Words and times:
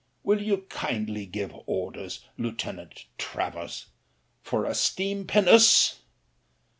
Will 0.23 0.41
you 0.41 0.63
kindly 0.67 1.27
give 1.27 1.53
orders. 1.67 2.25
Lieutenant 2.35 3.05
Travers, 3.19 3.85
for 4.41 4.65
a 4.65 4.73
steam 4.73 5.27
pinnace? 5.27 6.01